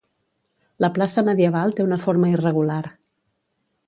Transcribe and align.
La 0.85 0.89
plaça 0.95 1.23
medieval 1.27 1.75
té 1.79 1.85
una 1.91 1.99
forma 2.07 2.31
irregular. 2.39 2.83